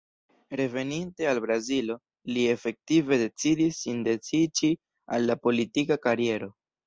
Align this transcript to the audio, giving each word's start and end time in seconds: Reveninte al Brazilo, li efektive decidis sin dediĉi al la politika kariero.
Reveninte 0.59 1.27
al 1.31 1.39
Brazilo, 1.43 1.97
li 2.37 2.45
efektive 2.53 3.19
decidis 3.23 3.77
sin 3.83 4.01
dediĉi 4.09 4.73
al 5.19 5.29
la 5.33 5.39
politika 5.45 5.99
kariero. 6.07 6.51